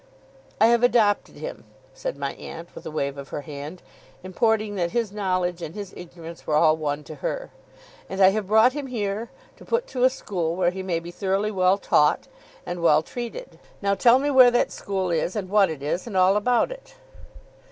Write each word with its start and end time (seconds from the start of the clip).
'I 0.59 0.65
have 0.65 0.81
adopted 0.81 1.35
him,' 1.35 1.63
said 1.93 2.17
my 2.17 2.33
aunt, 2.33 2.73
with 2.73 2.87
a 2.87 2.89
wave 2.89 3.19
of 3.19 3.29
her 3.29 3.41
hand, 3.41 3.83
importing 4.23 4.73
that 4.73 4.89
his 4.89 5.11
knowledge 5.11 5.61
and 5.61 5.75
his 5.75 5.93
ignorance 5.95 6.47
were 6.47 6.55
all 6.55 6.75
one 6.75 7.03
to 7.03 7.13
her, 7.21 7.51
'and 8.09 8.19
I 8.19 8.29
have 8.29 8.47
brought 8.47 8.73
him 8.73 8.87
here, 8.87 9.29
to 9.57 9.63
put 9.63 9.85
to 9.89 10.03
a 10.03 10.09
school 10.09 10.55
where 10.55 10.71
he 10.71 10.81
may 10.81 10.99
be 10.99 11.11
thoroughly 11.11 11.51
well 11.51 11.77
taught, 11.77 12.27
and 12.65 12.81
well 12.81 13.03
treated. 13.03 13.59
Now 13.79 13.93
tell 13.93 14.17
me 14.17 14.31
where 14.31 14.49
that 14.49 14.71
school 14.71 15.11
is, 15.11 15.35
and 15.35 15.49
what 15.49 15.69
it 15.69 15.83
is, 15.83 16.07
and 16.07 16.17
all 16.17 16.35
about 16.35 16.71
it. 16.71 16.95